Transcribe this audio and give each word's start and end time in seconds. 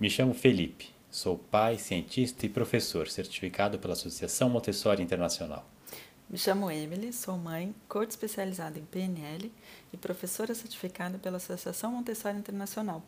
Me 0.00 0.08
chamo 0.08 0.32
Felipe, 0.32 0.90
sou 1.10 1.36
pai, 1.36 1.76
cientista 1.76 2.46
e 2.46 2.48
professor, 2.48 3.08
certificado 3.08 3.80
pela 3.80 3.94
Associação 3.94 4.48
Montessori 4.48 5.02
Internacional. 5.02 5.68
Me 6.30 6.38
chamo 6.38 6.70
Emily, 6.70 7.12
sou 7.12 7.36
mãe, 7.36 7.74
coach 7.88 8.10
especializada 8.10 8.78
em 8.78 8.84
PNL 8.84 9.50
e 9.92 9.96
professora 9.96 10.54
certificada 10.54 11.18
pela 11.18 11.38
Associação 11.38 11.90
Montessori 11.90 12.38
Internacional. 12.38 13.02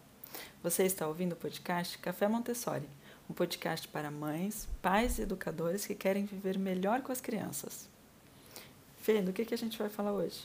Você 0.64 0.82
está 0.82 1.06
ouvindo 1.06 1.34
o 1.34 1.36
podcast 1.36 1.96
Café 1.98 2.26
Montessori, 2.26 2.88
um 3.30 3.34
podcast 3.34 3.86
para 3.86 4.10
mães, 4.10 4.68
pais 4.82 5.20
e 5.20 5.22
educadores 5.22 5.86
que 5.86 5.94
querem 5.94 6.24
viver 6.24 6.58
melhor 6.58 7.02
com 7.02 7.12
as 7.12 7.20
crianças. 7.20 7.88
Fê, 9.00 9.22
do 9.22 9.32
que, 9.32 9.44
que 9.44 9.54
a 9.54 9.58
gente 9.58 9.78
vai 9.78 9.88
falar 9.88 10.12
hoje? 10.12 10.40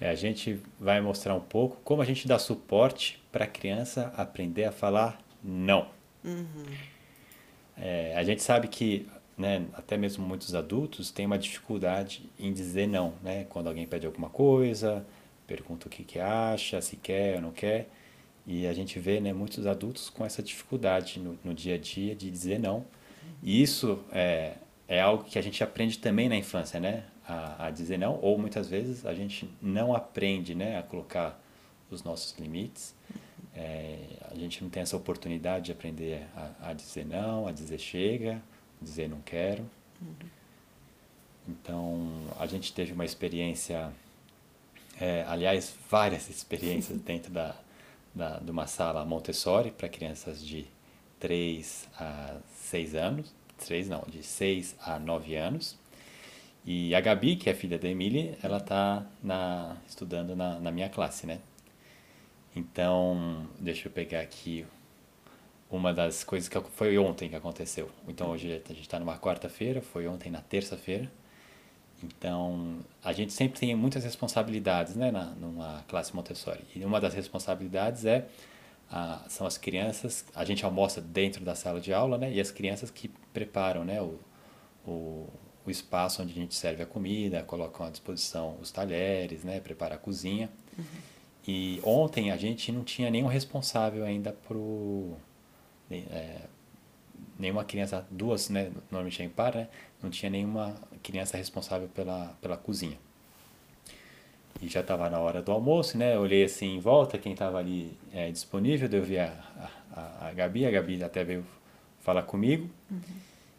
É, 0.00 0.08
a 0.08 0.14
gente 0.14 0.62
vai 0.78 1.00
mostrar 1.00 1.34
um 1.34 1.40
pouco 1.40 1.78
como 1.82 2.00
a 2.00 2.04
gente 2.04 2.28
dá 2.28 2.38
suporte 2.38 3.20
para 3.32 3.44
a 3.44 3.48
criança 3.48 4.14
aprender 4.16 4.66
a 4.66 4.72
falar 4.72 5.20
não. 5.42 5.88
Uhum. 6.24 6.64
É, 7.76 8.14
a 8.16 8.22
gente 8.22 8.42
sabe 8.42 8.68
que 8.68 9.06
né, 9.40 9.64
até 9.72 9.96
mesmo 9.96 10.26
muitos 10.26 10.54
adultos 10.54 11.10
têm 11.10 11.24
uma 11.24 11.38
dificuldade 11.38 12.28
em 12.38 12.52
dizer 12.52 12.86
não, 12.86 13.14
né? 13.22 13.46
Quando 13.48 13.68
alguém 13.68 13.86
pede 13.86 14.06
alguma 14.06 14.28
coisa, 14.28 15.04
pergunta 15.46 15.86
o 15.86 15.90
que, 15.90 16.04
que 16.04 16.18
acha, 16.18 16.80
se 16.82 16.96
quer 16.96 17.36
ou 17.36 17.40
não 17.40 17.50
quer. 17.50 17.88
E 18.46 18.66
a 18.66 18.72
gente 18.72 18.98
vê 18.98 19.18
né, 19.18 19.32
muitos 19.32 19.66
adultos 19.66 20.10
com 20.10 20.24
essa 20.24 20.42
dificuldade 20.42 21.18
no, 21.18 21.38
no 21.42 21.54
dia 21.54 21.76
a 21.76 21.78
dia 21.78 22.14
de 22.14 22.30
dizer 22.30 22.58
não. 22.58 22.84
E 23.42 23.62
isso 23.62 23.98
é, 24.12 24.54
é 24.86 25.00
algo 25.00 25.24
que 25.24 25.38
a 25.38 25.42
gente 25.42 25.64
aprende 25.64 25.98
também 25.98 26.28
na 26.28 26.36
infância, 26.36 26.78
né? 26.78 27.04
A, 27.26 27.66
a 27.66 27.70
dizer 27.70 27.96
não, 27.96 28.18
ou 28.20 28.36
muitas 28.36 28.68
vezes 28.68 29.06
a 29.06 29.14
gente 29.14 29.48
não 29.62 29.94
aprende 29.94 30.54
né, 30.54 30.78
a 30.78 30.82
colocar 30.82 31.40
os 31.90 32.02
nossos 32.02 32.36
limites. 32.38 32.94
É, 33.54 33.98
a 34.30 34.34
gente 34.34 34.62
não 34.62 34.70
tem 34.70 34.82
essa 34.82 34.96
oportunidade 34.96 35.66
de 35.66 35.72
aprender 35.72 36.26
a, 36.34 36.70
a, 36.70 36.72
dizer 36.72 37.06
não, 37.06 37.46
a 37.46 37.52
dizer 37.52 37.78
chega, 37.78 38.42
dizer 38.80 39.08
não 39.08 39.20
quero. 39.20 39.68
Uhum. 40.00 40.14
Então, 41.48 42.10
a 42.38 42.46
gente 42.46 42.72
teve 42.72 42.92
uma 42.92 43.04
experiência, 43.04 43.92
é, 45.00 45.24
aliás, 45.26 45.74
várias 45.88 46.28
experiências 46.28 46.98
dentro 47.02 47.32
da, 47.32 47.54
da, 48.14 48.38
de 48.38 48.50
uma 48.50 48.66
sala 48.66 49.04
Montessori 49.04 49.70
para 49.70 49.88
crianças 49.88 50.44
de 50.44 50.66
3 51.18 51.88
a 51.98 52.36
6 52.54 52.94
anos. 52.94 53.34
3 53.66 53.88
não, 53.88 54.02
de 54.08 54.22
6 54.22 54.76
a 54.80 54.98
9 54.98 55.36
anos. 55.36 55.78
E 56.64 56.94
a 56.94 57.00
Gabi, 57.00 57.36
que 57.36 57.48
é 57.48 57.54
filha 57.54 57.78
da 57.78 57.88
Emily, 57.88 58.36
ela 58.42 58.58
está 58.58 59.04
estudando 59.86 60.36
na, 60.36 60.60
na 60.60 60.70
minha 60.70 60.88
classe, 60.88 61.26
né? 61.26 61.40
Então, 62.54 63.46
deixa 63.58 63.88
eu 63.88 63.92
pegar 63.92 64.20
aqui 64.20 64.66
uma 65.70 65.94
das 65.94 66.24
coisas 66.24 66.48
que 66.48 66.60
foi 66.60 66.98
ontem 66.98 67.28
que 67.28 67.36
aconteceu. 67.36 67.88
Então, 68.08 68.30
hoje 68.30 68.60
a 68.64 68.72
gente 68.72 68.80
está 68.80 68.98
numa 68.98 69.16
quarta-feira, 69.18 69.80
foi 69.80 70.08
ontem 70.08 70.30
na 70.30 70.40
terça-feira. 70.40 71.10
Então, 72.02 72.78
a 73.04 73.12
gente 73.12 73.32
sempre 73.32 73.60
tem 73.60 73.74
muitas 73.74 74.04
responsabilidades, 74.04 74.96
né, 74.96 75.10
na, 75.10 75.26
numa 75.26 75.84
classe 75.86 76.14
Montessori. 76.14 76.64
E 76.74 76.84
uma 76.84 77.00
das 77.00 77.14
responsabilidades 77.14 78.04
é 78.04 78.26
a, 78.90 79.24
são 79.28 79.46
as 79.46 79.56
crianças, 79.56 80.24
a 80.34 80.44
gente 80.44 80.64
almoça 80.64 81.00
dentro 81.00 81.44
da 81.44 81.54
sala 81.54 81.80
de 81.80 81.92
aula, 81.92 82.18
né, 82.18 82.32
e 82.32 82.40
as 82.40 82.50
crianças 82.50 82.90
que 82.90 83.08
preparam, 83.32 83.84
né, 83.84 84.00
o, 84.00 84.18
o, 84.84 85.28
o 85.64 85.70
espaço 85.70 86.22
onde 86.22 86.32
a 86.32 86.34
gente 86.34 86.54
serve 86.54 86.82
a 86.82 86.86
comida, 86.86 87.42
colocam 87.42 87.86
à 87.86 87.90
disposição 87.90 88.56
os 88.60 88.70
talheres, 88.70 89.44
né, 89.44 89.60
prepara 89.60 89.94
a 89.94 89.98
cozinha. 89.98 90.50
Uhum. 90.76 90.84
E 91.52 91.80
ontem 91.82 92.30
a 92.30 92.36
gente 92.36 92.70
não 92.70 92.84
tinha 92.84 93.10
nenhum 93.10 93.26
responsável 93.26 94.04
ainda 94.04 94.32
pro 94.32 95.16
é, 95.90 96.42
nenhuma 97.36 97.64
criança, 97.64 98.06
duas, 98.08 98.48
né, 98.48 98.70
normalmente 98.88 99.20
é 99.20 99.24
impar, 99.24 99.56
né, 99.56 99.68
não 100.00 100.10
tinha 100.10 100.30
nenhuma 100.30 100.76
criança 101.02 101.36
responsável 101.36 101.88
pela, 101.88 102.36
pela 102.40 102.56
cozinha. 102.56 102.96
E 104.62 104.68
já 104.68 104.80
estava 104.80 105.10
na 105.10 105.18
hora 105.18 105.42
do 105.42 105.50
almoço, 105.50 105.98
né, 105.98 106.14
eu 106.14 106.20
olhei 106.20 106.44
assim 106.44 106.76
em 106.76 106.78
volta, 106.78 107.18
quem 107.18 107.32
estava 107.32 107.58
ali 107.58 107.98
é, 108.12 108.30
disponível, 108.30 108.88
eu 108.92 109.02
vi 109.02 109.18
a, 109.18 109.32
a, 109.92 110.28
a 110.28 110.32
Gabi, 110.32 110.66
a 110.66 110.70
Gabi 110.70 111.02
até 111.02 111.24
veio 111.24 111.44
falar 112.00 112.22
comigo. 112.22 112.70
Uhum. 112.88 113.00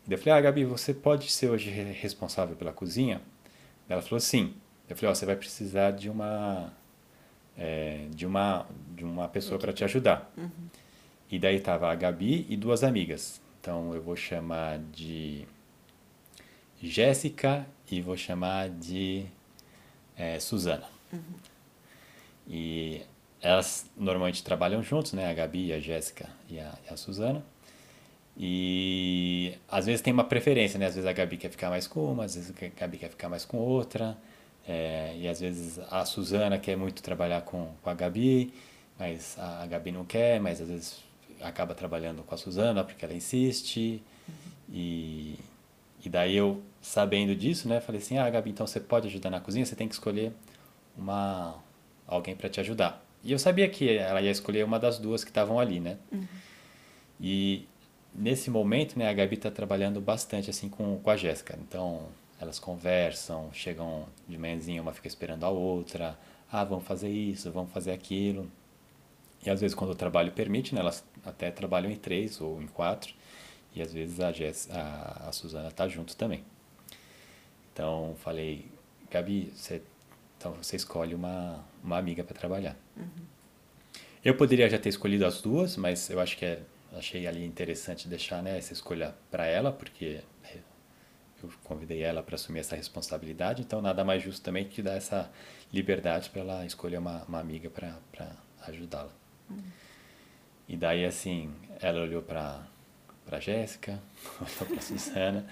E 0.07 0.13
eu 0.13 0.17
falei, 0.17 0.33
ah, 0.33 0.41
Gabi, 0.41 0.63
você 0.63 0.93
pode 0.93 1.29
ser 1.29 1.49
hoje 1.49 1.69
responsável 1.69 2.55
pela 2.55 2.71
cozinha? 2.71 3.21
Ela 3.89 4.01
falou, 4.01 4.19
sim. 4.19 4.53
Eu 4.89 4.95
falei, 4.95 5.09
ó, 5.09 5.11
oh, 5.11 5.15
você 5.15 5.25
vai 5.25 5.35
precisar 5.35 5.91
de 5.91 6.09
uma 6.09 6.71
é, 7.57 8.05
de 8.09 8.25
uma 8.25 8.65
de 8.95 9.03
uma 9.03 9.27
pessoa 9.27 9.59
para 9.59 9.73
te 9.73 9.83
ajudar. 9.83 10.31
Uhum. 10.37 10.49
E 11.29 11.39
daí 11.39 11.59
tava 11.59 11.91
a 11.91 11.95
Gabi 11.95 12.45
e 12.49 12.57
duas 12.57 12.83
amigas. 12.83 13.41
Então 13.59 13.93
eu 13.93 14.01
vou 14.01 14.15
chamar 14.15 14.79
de 14.79 15.47
Jéssica 16.81 17.65
e 17.89 18.01
vou 18.01 18.17
chamar 18.17 18.69
de 18.69 19.25
é, 20.17 20.39
Suzana. 20.39 20.87
Uhum. 21.11 21.21
E 22.47 23.01
elas 23.41 23.89
normalmente 23.97 24.43
trabalham 24.43 24.83
juntos, 24.83 25.13
né? 25.13 25.29
A 25.29 25.33
Gabi, 25.33 25.73
a 25.73 25.79
Jéssica 25.79 26.29
e 26.49 26.59
a, 26.59 26.73
e 26.87 26.93
a 26.93 26.97
Suzana. 26.97 27.43
E 28.37 29.53
às 29.67 29.85
vezes 29.85 30.01
tem 30.01 30.13
uma 30.13 30.23
preferência, 30.23 30.79
né? 30.79 30.85
Às 30.85 30.95
vezes 30.95 31.09
a 31.09 31.13
Gabi 31.13 31.37
quer 31.37 31.49
ficar 31.49 31.69
mais 31.69 31.87
com 31.87 32.11
uma, 32.11 32.25
às 32.25 32.35
vezes 32.35 32.51
a 32.51 32.79
Gabi 32.79 32.97
quer 32.97 33.09
ficar 33.09 33.29
mais 33.29 33.45
com 33.45 33.57
outra. 33.57 34.17
É, 34.71 35.13
e 35.17 35.27
às 35.27 35.41
vezes 35.41 35.79
a 35.91 36.05
Suzana 36.05 36.57
quer 36.57 36.77
muito 36.77 37.03
trabalhar 37.03 37.41
com, 37.41 37.67
com 37.81 37.89
a 37.89 37.93
Gabi, 37.93 38.53
mas 38.97 39.37
a 39.37 39.65
Gabi 39.65 39.91
não 39.91 40.05
quer, 40.05 40.39
mas 40.39 40.61
às 40.61 40.69
vezes 40.69 41.03
acaba 41.41 41.75
trabalhando 41.75 42.23
com 42.23 42.33
a 42.33 42.37
Suzana 42.37 42.81
porque 42.81 43.03
ela 43.03 43.13
insiste. 43.13 44.01
Uhum. 44.29 44.33
E, 44.71 45.39
e 46.05 46.09
daí 46.09 46.37
eu, 46.37 46.61
sabendo 46.81 47.35
disso, 47.35 47.67
né, 47.67 47.81
falei 47.81 47.99
assim: 47.99 48.17
ah, 48.17 48.29
Gabi, 48.29 48.51
então 48.51 48.65
você 48.65 48.79
pode 48.79 49.09
ajudar 49.09 49.29
na 49.29 49.41
cozinha, 49.41 49.65
você 49.65 49.75
tem 49.75 49.89
que 49.89 49.93
escolher 49.93 50.31
uma 50.97 51.55
alguém 52.07 52.33
para 52.33 52.47
te 52.47 52.61
ajudar. 52.61 53.03
E 53.25 53.33
eu 53.33 53.39
sabia 53.39 53.67
que 53.67 53.97
ela 53.97 54.21
ia 54.21 54.31
escolher 54.31 54.63
uma 54.63 54.79
das 54.79 54.97
duas 54.97 55.25
que 55.25 55.31
estavam 55.31 55.59
ali, 55.59 55.81
né? 55.81 55.97
Uhum. 56.09 56.25
E 57.19 57.67
nesse 58.15 58.49
momento, 58.49 58.97
né, 58.97 59.09
a 59.09 59.13
Gabi 59.13 59.35
está 59.35 59.51
trabalhando 59.51 59.99
bastante 59.99 60.49
assim 60.49 60.69
com, 60.69 60.97
com 60.97 61.09
a 61.09 61.17
Jéssica. 61.17 61.59
Então, 61.61 62.07
elas 62.41 62.57
conversam, 62.57 63.53
chegam 63.53 64.07
de 64.27 64.35
manhãzinha, 64.35 64.81
uma 64.81 64.91
fica 64.93 65.07
esperando 65.07 65.43
a 65.43 65.49
outra. 65.49 66.17
Ah, 66.51 66.63
vamos 66.63 66.85
fazer 66.85 67.09
isso, 67.09 67.51
vamos 67.51 67.71
fazer 67.71 67.91
aquilo. 67.91 68.51
E 69.45 69.49
às 69.49 69.61
vezes, 69.61 69.75
quando 69.75 69.91
o 69.91 69.95
trabalho 69.95 70.31
permite, 70.31 70.73
né, 70.73 70.81
elas 70.81 71.05
até 71.23 71.51
trabalham 71.51 71.91
em 71.91 71.95
três 71.95 72.41
ou 72.41 72.59
em 72.59 72.67
quatro. 72.67 73.13
E 73.75 73.81
às 73.81 73.93
vezes 73.93 74.19
a, 74.19 74.31
Jess, 74.31 74.69
a, 74.71 75.27
a 75.29 75.31
Suzana 75.31 75.69
está 75.69 75.87
junto 75.87 76.15
também. 76.15 76.43
Então, 77.71 78.15
falei, 78.19 78.65
Gabi, 79.09 79.53
você, 79.55 79.81
então 80.37 80.53
você 80.53 80.75
escolhe 80.75 81.13
uma, 81.13 81.63
uma 81.83 81.97
amiga 81.97 82.23
para 82.23 82.35
trabalhar. 82.35 82.75
Uhum. 82.97 83.05
Eu 84.25 84.35
poderia 84.35 84.69
já 84.69 84.79
ter 84.79 84.89
escolhido 84.89 85.25
as 85.25 85.41
duas, 85.41 85.77
mas 85.77 86.09
eu 86.09 86.19
acho 86.19 86.37
que 86.37 86.45
é, 86.45 86.59
achei 86.93 87.27
ali 87.27 87.45
interessante 87.45 88.07
deixar 88.07 88.41
né, 88.41 88.57
essa 88.57 88.73
escolha 88.73 89.15
para 89.29 89.45
ela, 89.45 89.71
porque 89.71 90.21
eu 91.43 91.49
convidei 91.63 92.01
ela 92.01 92.21
para 92.23 92.35
assumir 92.35 92.59
essa 92.59 92.75
responsabilidade, 92.75 93.61
então 93.61 93.81
nada 93.81 94.03
mais 94.03 94.23
justo 94.23 94.41
também 94.43 94.65
que 94.65 94.81
dar 94.81 94.95
essa 94.95 95.29
liberdade 95.73 96.29
para 96.29 96.41
ela 96.41 96.65
escolher 96.65 96.97
uma, 96.97 97.23
uma 97.23 97.39
amiga 97.39 97.69
para 97.69 97.97
ajudá-la. 98.67 99.11
Uhum. 99.49 99.61
E 100.67 100.77
daí, 100.77 101.05
assim, 101.05 101.51
ela 101.81 102.01
olhou 102.01 102.21
para 102.21 102.65
para 103.25 103.39
Jéssica, 103.39 103.99
olhou 104.39 104.73
para 104.73 104.81
Suzana, 104.81 105.45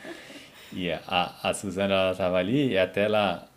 e 0.74 0.92
a, 0.92 1.36
a 1.44 1.54
Suzana 1.54 1.94
ela 1.94 2.12
estava 2.12 2.38
ali 2.38 2.72
e 2.72 2.78
até 2.78 3.04
ela 3.04 3.48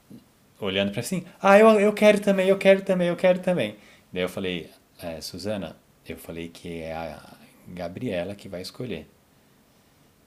olhando 0.60 0.92
para 0.92 1.00
assim, 1.00 1.24
ah, 1.40 1.58
eu, 1.58 1.68
eu 1.80 1.92
quero 1.92 2.20
também, 2.20 2.48
eu 2.48 2.56
quero 2.56 2.82
também, 2.82 3.08
eu 3.08 3.16
quero 3.16 3.40
também. 3.40 3.76
Daí 4.12 4.22
eu 4.22 4.28
falei, 4.28 4.70
é, 5.02 5.20
Suzana, 5.20 5.76
eu 6.08 6.16
falei 6.16 6.48
que 6.48 6.80
é 6.80 6.92
a 6.92 7.20
Gabriela 7.68 8.34
que 8.34 8.48
vai 8.48 8.62
escolher. 8.62 9.08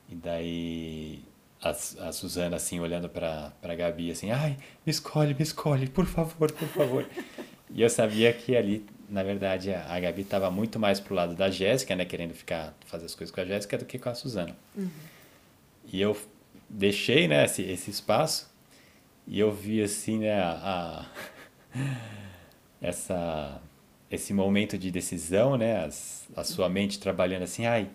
E 0.09 0.15
daí 0.15 1.23
a, 1.65 1.69
a 2.07 2.11
Suzana, 2.11 2.57
assim, 2.57 2.79
olhando 2.79 3.09
para 3.09 3.51
a 3.61 3.75
Gabi, 3.75 4.11
assim, 4.11 4.29
ai, 4.29 4.55
me 4.85 4.91
escolhe, 4.91 5.33
me 5.33 5.41
escolhe, 5.41 5.87
por 5.87 6.05
favor, 6.05 6.51
por 6.51 6.67
favor. 6.67 7.05
e 7.71 7.81
eu 7.81 7.89
sabia 7.89 8.31
que 8.31 8.55
ali, 8.55 8.85
na 9.09 9.23
verdade, 9.23 9.73
a, 9.73 9.91
a 9.91 9.99
Gabi 9.99 10.21
estava 10.21 10.51
muito 10.51 10.79
mais 10.79 10.99
pro 10.99 11.15
lado 11.15 11.33
da 11.33 11.49
Jéssica, 11.49 11.95
né, 11.95 12.05
querendo 12.05 12.35
ficar, 12.35 12.75
fazer 12.85 13.05
as 13.05 13.15
coisas 13.15 13.33
com 13.33 13.41
a 13.41 13.45
Jéssica, 13.45 13.79
do 13.79 13.85
que 13.85 13.97
com 13.97 14.09
a 14.09 14.13
Suzana. 14.13 14.55
Uhum. 14.75 14.89
E 15.91 15.99
eu 15.99 16.15
deixei, 16.69 17.27
né, 17.27 17.45
esse, 17.45 17.63
esse 17.63 17.89
espaço, 17.89 18.53
e 19.25 19.39
eu 19.39 19.51
vi, 19.51 19.81
assim, 19.81 20.19
né, 20.19 20.39
a, 20.39 21.05
a 21.73 21.79
essa, 22.79 23.59
esse 24.11 24.33
momento 24.33 24.77
de 24.77 24.91
decisão, 24.91 25.57
né, 25.57 25.83
as, 25.83 26.27
a 26.35 26.43
sua 26.43 26.69
mente 26.69 26.99
trabalhando 26.99 27.41
assim, 27.41 27.65
ai, 27.65 27.89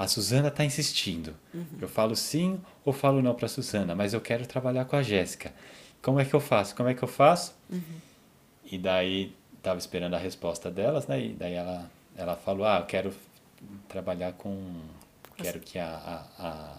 a 0.00 0.08
Suzana 0.08 0.48
está 0.48 0.64
insistindo. 0.64 1.36
Uhum. 1.52 1.66
Eu 1.78 1.86
falo 1.86 2.16
sim 2.16 2.58
ou 2.86 2.90
falo 2.90 3.20
não 3.20 3.34
para 3.34 3.44
a 3.44 3.48
Suzana, 3.50 3.94
mas 3.94 4.14
eu 4.14 4.20
quero 4.20 4.46
trabalhar 4.46 4.86
com 4.86 4.96
a 4.96 5.02
Jéssica. 5.02 5.52
Como 6.00 6.18
é 6.18 6.24
que 6.24 6.32
eu 6.32 6.40
faço? 6.40 6.74
Como 6.74 6.88
é 6.88 6.94
que 6.94 7.02
eu 7.02 7.08
faço? 7.08 7.54
Uhum. 7.68 7.82
E 8.64 8.78
daí 8.78 9.36
estava 9.58 9.78
esperando 9.78 10.14
a 10.14 10.18
resposta 10.18 10.70
delas, 10.70 11.06
né? 11.06 11.22
E 11.22 11.34
daí 11.34 11.52
ela 11.52 11.90
ela 12.16 12.34
falou: 12.34 12.64
"Ah, 12.64 12.78
eu 12.78 12.86
quero 12.86 13.12
trabalhar 13.88 14.32
com. 14.32 14.72
Quero 15.36 15.60
que 15.60 15.78
a, 15.78 15.86
a, 15.86 16.46
a, 16.46 16.76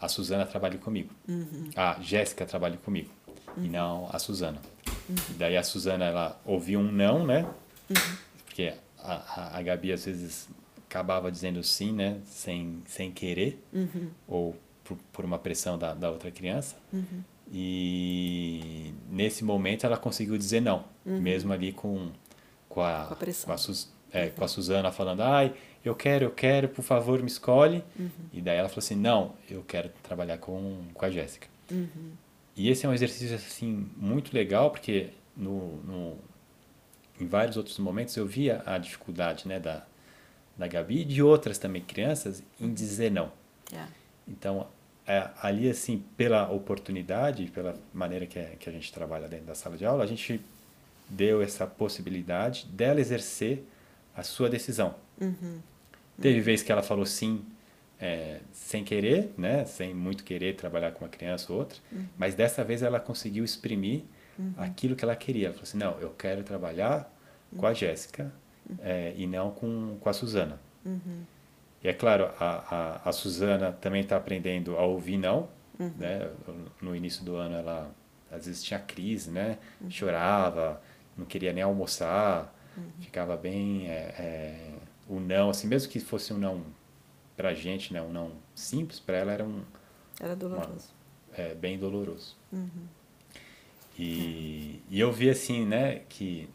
a 0.00 0.08
Suzana 0.08 0.46
trabalhe 0.46 0.78
comigo. 0.78 1.10
Uhum. 1.28 1.68
A 1.76 1.98
Jéssica 2.00 2.46
trabalhe 2.46 2.78
comigo. 2.78 3.10
E 3.58 3.68
não 3.68 4.08
a 4.10 4.18
Suzana. 4.18 4.62
Uhum. 5.10 5.16
E 5.28 5.32
daí 5.34 5.58
a 5.58 5.62
Suzana, 5.62 6.06
ela 6.06 6.40
ouviu 6.46 6.80
um 6.80 6.90
não, 6.90 7.26
né? 7.26 7.42
Uhum. 7.90 8.16
Porque 8.46 8.72
a, 8.98 9.12
a, 9.12 9.58
a 9.58 9.62
Gabi 9.62 9.92
às 9.92 10.06
vezes 10.06 10.48
acabava 10.90 11.30
dizendo 11.30 11.62
sim, 11.62 11.92
né? 11.92 12.18
Sem, 12.24 12.82
sem 12.84 13.12
querer. 13.12 13.62
Uhum. 13.72 14.10
Ou 14.26 14.56
por, 14.82 14.98
por 15.12 15.24
uma 15.24 15.38
pressão 15.38 15.78
da, 15.78 15.94
da 15.94 16.10
outra 16.10 16.32
criança. 16.32 16.76
Uhum. 16.92 17.22
E 17.52 18.92
nesse 19.08 19.44
momento 19.44 19.86
ela 19.86 19.96
conseguiu 19.96 20.36
dizer 20.36 20.60
não, 20.60 20.84
mesmo 21.04 21.52
ali 21.52 21.72
com, 21.72 22.10
com, 22.68 22.80
a, 22.80 23.02
Uhum. 23.02 23.06
Com 23.06 23.12
a 23.12 23.16
pressão. 23.16 23.56
com 23.56 23.72
a, 23.72 24.20
é, 24.20 24.28
com 24.30 24.44
a 24.44 24.48
Suzana 24.48 24.90
falando, 24.90 25.20
ai, 25.20 25.54
eu 25.84 25.94
quero, 25.94 26.24
eu 26.24 26.30
quero, 26.30 26.68
por 26.68 26.82
favor, 26.82 27.20
me 27.20 27.28
escolhe. 27.28 27.84
Uhum. 27.98 28.10
E 28.32 28.40
daí 28.40 28.58
ela 28.58 28.68
falou 28.68 28.80
assim, 28.80 28.96
não, 28.96 29.34
eu 29.48 29.62
quero 29.62 29.90
trabalhar 30.02 30.38
com, 30.38 30.84
com 30.92 31.04
a 31.04 31.10
Jéssica. 31.10 31.46
Uhum. 31.70 32.12
E 32.56 32.68
esse 32.68 32.84
é 32.84 32.88
um 32.88 32.92
exercício, 32.92 33.34
assim, 33.34 33.88
muito 33.96 34.34
legal, 34.34 34.70
porque 34.70 35.10
no, 35.36 35.76
no, 35.82 36.18
em 37.20 37.26
vários 37.26 37.56
outros 37.56 37.78
momentos 37.78 38.16
eu 38.16 38.26
via 38.26 38.62
a 38.66 38.76
dificuldade, 38.76 39.46
né, 39.48 39.58
da, 39.58 39.86
da 40.60 40.68
Gabi 40.68 41.00
e 41.00 41.04
de 41.04 41.22
outras 41.22 41.56
também 41.58 41.82
crianças 41.82 42.42
em 42.60 42.72
dizer 42.72 43.10
não. 43.10 43.32
Yeah. 43.72 43.90
Então, 44.28 44.66
é, 45.06 45.28
ali, 45.42 45.68
assim, 45.70 46.04
pela 46.16 46.50
oportunidade, 46.52 47.46
pela 47.46 47.74
maneira 47.94 48.26
que, 48.26 48.38
é- 48.38 48.56
que 48.60 48.68
a 48.68 48.72
gente 48.72 48.92
trabalha 48.92 49.26
dentro 49.26 49.46
da 49.46 49.54
sala 49.54 49.76
de 49.76 49.86
aula, 49.86 50.04
a 50.04 50.06
gente 50.06 50.40
deu 51.08 51.40
essa 51.42 51.66
possibilidade 51.66 52.66
dela 52.66 53.00
exercer 53.00 53.64
a 54.14 54.22
sua 54.22 54.50
decisão. 54.50 54.94
Uhum. 55.18 55.60
Teve 56.20 56.40
vez 56.40 56.62
que 56.62 56.70
ela 56.70 56.82
falou 56.82 57.06
sim 57.06 57.42
é, 57.98 58.40
sem 58.52 58.84
querer, 58.84 59.32
né? 59.38 59.64
Sem 59.64 59.94
muito 59.94 60.22
querer 60.24 60.54
trabalhar 60.56 60.92
com 60.92 61.04
uma 61.04 61.10
criança 61.10 61.50
ou 61.52 61.58
outra, 61.58 61.78
mas 62.18 62.34
dessa 62.34 62.62
vez 62.62 62.82
ela 62.82 63.00
conseguiu 63.00 63.44
exprimir 63.44 64.02
aquilo 64.56 64.94
que 64.94 65.04
ela 65.04 65.16
queria. 65.16 65.46
Ela 65.46 65.54
falou 65.54 65.64
assim, 65.68 65.78
não, 65.78 65.98
eu 66.00 66.10
quero 66.10 66.42
trabalhar 66.42 67.10
com 67.56 67.66
a 67.66 67.72
Jéssica 67.74 68.30
é, 68.80 69.12
e 69.16 69.26
não 69.26 69.50
com, 69.50 69.96
com 70.00 70.08
a 70.08 70.12
Suzana. 70.12 70.60
Uhum. 70.84 71.22
E 71.82 71.88
é 71.88 71.92
claro, 71.92 72.30
a, 72.38 73.00
a, 73.04 73.08
a 73.08 73.12
Suzana 73.12 73.72
também 73.72 74.02
está 74.02 74.16
aprendendo 74.16 74.76
a 74.76 74.82
ouvir 74.82 75.16
não, 75.16 75.48
né? 75.96 76.30
No 76.80 76.94
início 76.94 77.24
do 77.24 77.36
ano 77.36 77.56
ela 77.56 77.90
às 78.30 78.46
vezes 78.46 78.62
tinha 78.62 78.78
crise, 78.78 79.30
né? 79.30 79.58
Chorava, 79.88 80.80
não 81.16 81.24
queria 81.24 81.52
nem 81.52 81.62
almoçar, 81.62 82.54
ficava 83.00 83.36
bem 83.36 83.88
é, 83.88 84.14
é, 84.18 84.70
o 85.08 85.18
não, 85.18 85.50
assim, 85.50 85.66
mesmo 85.66 85.90
que 85.90 85.98
fosse 86.00 86.32
um 86.32 86.38
não 86.38 86.62
pra 87.36 87.54
gente, 87.54 87.92
né? 87.94 88.02
Um 88.02 88.12
não 88.12 88.32
simples, 88.54 89.00
para 89.00 89.16
ela 89.16 89.32
era 89.32 89.44
um 89.44 89.62
Era 90.20 90.36
doloroso. 90.36 90.90
é, 91.34 91.54
bem 91.54 91.78
doloroso. 91.78 92.36
Uhum. 92.52 92.68
E, 93.98 94.82
e 94.88 95.00
eu 95.00 95.10
vi 95.12 95.28
assim, 95.30 95.66
né, 95.66 96.02
que 96.08 96.48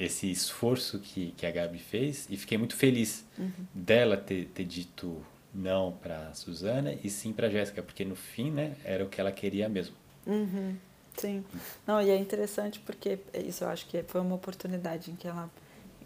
esse 0.00 0.30
esforço 0.30 0.98
que, 0.98 1.32
que 1.36 1.44
a 1.44 1.50
Gabi 1.50 1.78
fez 1.78 2.26
e 2.30 2.36
fiquei 2.36 2.56
muito 2.56 2.74
feliz 2.74 3.24
Uhum. 3.38 3.50
dela 3.74 4.16
ter, 4.16 4.46
ter 4.54 4.64
dito 4.64 5.22
não 5.54 5.92
para 5.92 6.32
Suzana 6.34 6.94
e 7.04 7.10
sim 7.10 7.32
para 7.32 7.50
Jéssica, 7.50 7.82
porque 7.82 8.04
no 8.04 8.16
fim, 8.16 8.50
né, 8.50 8.76
era 8.84 9.04
o 9.04 9.08
que 9.08 9.20
ela 9.20 9.30
queria 9.32 9.68
mesmo. 9.68 9.94
Uhum. 10.26 10.76
Sim. 11.16 11.44
Não, 11.86 12.00
e 12.00 12.08
é 12.08 12.16
interessante 12.16 12.78
porque 12.80 13.18
isso 13.34 13.64
eu 13.64 13.68
acho 13.68 13.86
que 13.86 14.02
foi 14.04 14.20
uma 14.20 14.34
oportunidade 14.34 15.10
em 15.10 15.16
que 15.16 15.26
ela, 15.28 15.50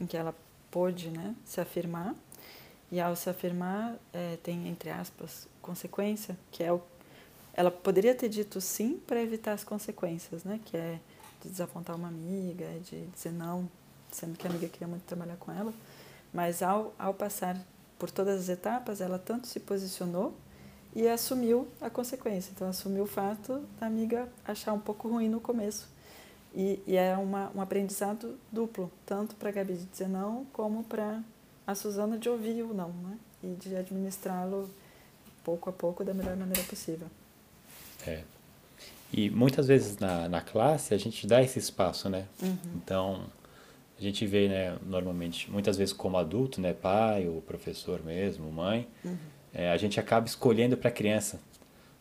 em 0.01 0.07
que 0.07 0.17
ela 0.17 0.35
pôde 0.71 1.09
né, 1.11 1.35
se 1.45 1.61
afirmar. 1.61 2.15
E 2.91 3.01
ao 3.01 3.15
se 3.17 3.29
afirmar, 3.29 3.97
é, 4.13 4.37
tem, 4.43 4.69
entre 4.69 4.91
aspas, 4.91 5.49
consequência, 5.61 6.37
que 6.53 6.63
é 6.63 6.73
o. 6.73 6.81
Ela 7.53 7.71
poderia 7.71 8.15
ter 8.15 8.29
dito 8.29 8.61
sim 8.61 9.01
para 9.07 9.21
evitar 9.21 9.53
as 9.53 9.65
consequências, 9.65 10.45
né? 10.45 10.61
Que 10.65 10.77
é 10.77 11.01
de 11.43 11.49
desapontar 11.49 11.97
uma 11.97 12.09
amiga, 12.09 12.67
de 12.89 13.07
dizer 13.07 13.33
não, 13.33 13.69
sendo 14.15 14.37
que 14.39 14.47
a 14.47 14.51
amiga 14.51 14.69
queria 14.69 14.89
muito 14.89 15.03
trabalhar 15.03 15.37
com 15.37 15.53
ela. 15.53 15.73
Mas 16.33 16.63
ao, 16.63 16.93
ao 16.99 17.13
passar 17.13 17.57
por 17.99 18.11
todas 18.11 18.41
as 18.41 18.49
etapas, 18.49 19.01
ela 19.01 19.19
tanto 19.19 19.47
se 19.47 19.61
posicionou 19.61 20.35
e 20.95 21.09
assumiu 21.09 21.69
a 21.81 21.91
consequência. 21.91 22.53
Então, 22.55 22.69
assumiu 22.69 23.05
o 23.05 23.07
fato 23.07 23.61
da 23.81 23.87
amiga 23.87 24.29
achar 24.47 24.73
um 24.73 24.79
pouco 24.79 25.09
ruim 25.09 25.29
no 25.29 25.41
começo. 25.41 25.89
E, 26.55 26.81
e 26.87 26.97
é 26.97 27.17
uma, 27.17 27.51
um 27.55 27.61
aprendizado 27.61 28.39
duplo, 28.53 28.91
tanto 29.05 29.35
para 29.35 29.49
a 29.49 29.53
Gabi 29.53 29.75
de 29.75 29.85
dizer 29.87 30.09
não, 30.09 30.47
como 30.53 30.85
para 30.85 31.21
a 31.67 31.75
Suzana 31.75 32.17
de 32.17 32.29
ouvir 32.29 32.63
o 32.63 32.73
não, 32.73 32.91
né? 32.91 33.19
E 33.43 33.55
de 33.55 33.75
administrá-lo 33.77 34.71
pouco 35.43 35.69
a 35.69 35.73
pouco 35.73 36.05
da 36.05 36.15
melhor 36.15 36.37
maneira 36.37 36.63
possível. 36.63 37.09
É. 38.07 38.23
E 39.13 39.31
muitas 39.31 39.67
vezes 39.67 39.99
na, 39.99 40.29
na 40.29 40.41
classe 40.41 40.95
a 40.95 40.99
gente 40.99 41.27
dá 41.27 41.43
esse 41.43 41.59
espaço, 41.59 42.09
né? 42.09 42.27
Uhum. 42.41 42.57
Então, 42.77 43.27
a 43.99 44.03
gente 44.03 44.27
vê, 44.27 44.49
né, 44.49 44.77
normalmente, 44.85 45.51
muitas 45.51 45.77
vezes 45.77 45.93
como 45.93 46.17
adulto, 46.17 46.61
né, 46.61 46.73
pai 46.73 47.29
ou 47.29 47.41
professor 47.41 48.03
mesmo, 48.03 48.51
mãe, 48.51 48.89
Uhum. 49.05 49.17
é, 49.53 49.71
a 49.71 49.77
gente 49.77 49.99
acaba 50.01 50.27
escolhendo 50.27 50.77
para 50.77 50.89
a 50.89 50.93
criança, 50.93 51.41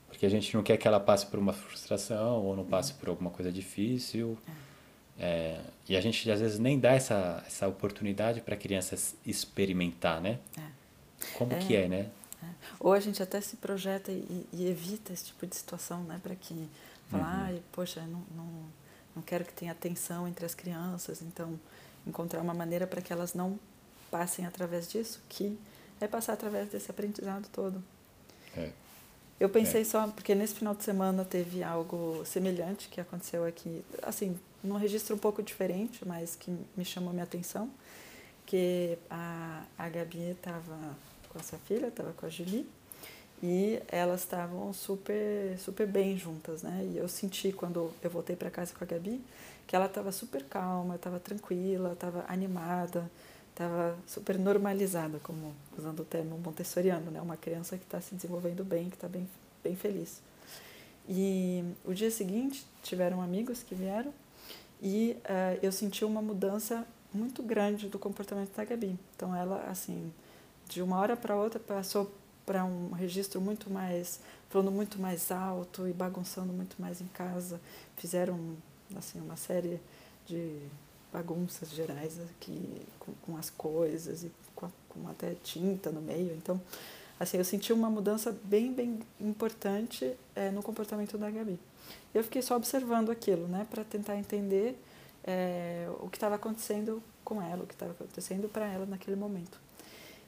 porque 0.08 0.26
a 0.26 0.30
gente 0.30 0.54
não 0.56 0.64
quer 0.64 0.78
que 0.78 0.88
ela 0.88 1.00
passe 1.00 1.26
por 1.26 1.40
uma 1.40 1.54
frustração 1.54 2.44
ou 2.44 2.56
não 2.56 2.66
passe 2.66 2.94
por 2.94 3.10
alguma 3.10 3.30
coisa 3.30 3.52
difícil. 3.52 4.38
É, 5.20 5.60
e 5.88 5.96
a 5.96 6.02
gente 6.02 6.30
às 6.32 6.40
vezes 6.40 6.58
nem 6.58 6.80
dá 6.80 6.94
essa, 6.94 7.44
essa 7.46 7.68
oportunidade 7.68 8.42
para 8.42 8.56
a 8.56 8.58
criança 8.58 8.96
experimentar, 9.26 10.20
né? 10.22 10.40
Como 11.36 11.52
que 11.60 11.76
é, 11.76 11.88
né? 11.88 12.10
É. 12.42 12.46
Ou 12.80 12.94
a 12.94 13.00
gente 13.00 13.22
até 13.22 13.40
se 13.40 13.56
projeta 13.58 14.12
e, 14.12 14.48
e 14.52 14.68
evita 14.68 15.14
esse 15.14 15.26
tipo 15.26 15.46
de 15.46 15.56
situação, 15.56 16.04
né? 16.04 16.20
Para 16.22 16.36
que 16.36 16.68
falar, 17.10 17.46
ai, 17.46 17.62
poxa, 17.72 18.02
não, 18.02 18.24
não, 18.36 18.48
não 19.16 19.24
quero 19.24 19.46
que 19.46 19.54
tenha 19.54 19.74
tensão 19.74 20.28
entre 20.28 20.46
as 20.46 20.54
crianças, 20.56 21.22
então 21.22 21.60
encontrar 22.06 22.42
uma 22.42 22.54
maneira 22.54 22.86
para 22.88 23.02
que 23.02 23.14
elas 23.14 23.34
não 23.34 23.60
passem 24.12 24.46
através 24.46 24.88
disso, 24.88 25.22
que 25.30 25.58
é 26.00 26.08
passar 26.08 26.34
através 26.34 26.70
desse 26.70 26.92
aprendizado 26.92 27.48
todo. 27.52 27.84
É. 28.56 28.72
Eu 29.40 29.50
pensei 29.50 29.84
só, 29.84 30.08
porque 30.08 30.36
nesse 30.36 30.56
final 30.56 30.76
de 30.76 30.84
semana 30.84 31.26
teve 31.26 31.64
algo 31.64 32.24
semelhante 32.26 32.88
que 32.88 33.02
aconteceu 33.02 33.46
aqui, 33.46 33.84
assim, 34.02 34.40
num 34.64 34.78
registro 34.78 35.16
um 35.16 35.20
pouco 35.20 35.42
diferente, 35.42 36.08
mas 36.08 36.36
que 36.36 36.56
me 36.78 36.86
chamou 36.86 37.12
minha 37.12 37.24
atenção, 37.24 37.70
que 38.46 38.98
a, 39.10 39.64
a 39.78 39.90
Gabi 39.90 40.32
estava 40.32 40.78
com 41.30 41.40
a 41.40 41.44
sua 41.44 41.60
filha, 41.60 41.88
estava 41.88 42.14
com 42.14 42.26
a 42.26 42.30
Julie, 42.30 42.68
e 43.46 43.84
elas 43.90 44.22
estavam 44.22 44.72
super, 44.72 45.60
super 45.60 45.86
bem 45.86 46.18
juntas, 46.18 46.64
né? 46.64 46.90
E 46.94 46.98
eu 46.98 47.10
senti 47.10 47.52
quando 47.52 47.92
eu 48.02 48.10
voltei 48.10 48.38
para 48.38 48.50
casa 48.50 48.74
com 48.74 48.82
a 48.82 48.88
Gabi 48.88 49.22
que 49.68 49.76
ela 49.76 49.88
estava 49.88 50.14
super 50.14 50.46
calma, 50.46 50.96
estava 50.96 51.20
tranquila, 51.20 51.92
estava 51.92 52.24
animada, 52.30 53.12
estava 53.50 53.98
super 54.08 54.40
normalizada, 54.40 55.20
como 55.22 55.54
usando 55.78 56.00
o 56.00 56.06
termo 56.06 56.38
montessoriano, 56.38 57.12
né? 57.12 57.22
Uma 57.22 57.36
criança 57.36 57.78
que 57.78 57.84
está 57.84 58.00
se 58.00 58.16
desenvolvendo 58.16 58.64
bem, 58.64 58.90
que 58.90 58.96
está 58.96 59.10
bem, 59.10 59.28
bem 59.62 59.76
feliz. 59.76 60.22
E 61.10 61.66
o 61.84 61.94
dia 61.94 62.10
seguinte 62.10 62.66
tiveram 62.82 63.22
amigos 63.22 63.62
que 63.62 63.76
vieram 63.76 64.14
e 64.82 65.18
uh, 65.26 65.60
eu 65.62 65.72
senti 65.74 66.06
uma 66.06 66.22
mudança 66.22 66.88
muito 67.14 67.44
grande 67.44 67.90
do 67.90 68.00
comportamento 68.00 68.56
da 68.56 68.64
Gabi. 68.64 68.98
Então 69.18 69.36
ela 69.36 69.66
assim, 69.70 70.14
de 70.70 70.82
uma 70.82 70.98
hora 70.98 71.18
para 71.18 71.36
outra 71.36 71.60
passou 71.60 72.10
para 72.46 72.66
um 72.66 72.92
registro 72.92 73.40
muito 73.40 73.70
mais 73.70 74.20
falando 74.50 74.72
muito 74.72 75.00
mais 75.00 75.32
alto 75.32 75.88
e 75.88 75.94
bagunçando 75.94 76.54
muito 76.54 76.80
mais 76.80 77.02
em 77.02 77.08
casa. 77.08 77.60
Fizeram 77.98 78.56
assim 78.96 79.20
uma 79.20 79.36
série 79.36 79.82
de 80.28 80.60
bagunças 81.12 81.72
gerais 81.72 82.20
aqui 82.22 82.86
com, 83.00 83.14
com 83.14 83.38
as 83.38 83.50
coisas 83.50 84.24
e 84.24 84.32
com, 84.56 84.68
a, 84.68 84.70
com, 84.90 85.08
até 85.08 85.36
tinta 85.44 85.92
no 85.92 86.02
meio. 86.02 86.34
Então, 86.36 86.62
assim, 87.20 87.38
eu 87.38 87.44
senti 87.44 87.74
uma 87.74 87.90
mudança 87.90 88.36
bem, 88.44 88.72
bem 88.72 89.00
importante 89.20 90.16
é, 90.36 90.52
no 90.52 90.62
comportamento 90.62 91.18
da 91.18 91.32
Gabi. 91.32 91.60
Eu 92.14 92.24
fiquei 92.24 92.42
só 92.42 92.56
observando 92.56 93.10
aquilo, 93.10 93.48
né, 93.48 93.68
para 93.70 93.84
tentar 93.84 94.18
entender 94.18 94.80
é, 95.24 95.88
o 96.00 96.10
que 96.10 96.18
estava 96.18 96.36
acontecendo 96.36 97.02
com 97.24 97.42
ela, 97.42 97.64
o 97.64 97.68
que 97.68 97.74
estava 97.74 97.92
acontecendo 97.92 98.48
para 98.50 98.68
ela 98.68 98.86
naquele 98.86 99.16
momento. 99.16 99.63